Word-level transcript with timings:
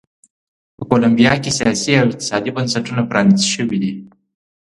په 0.77 0.83
کولمبیا 0.89 1.33
کې 1.43 1.51
سیاسي 1.57 1.91
او 1.99 2.07
اقتصادي 2.09 2.51
بنسټونه 2.55 3.01
پرانیست 3.09 3.45
شوي 3.53 3.77
دي. 3.83 3.91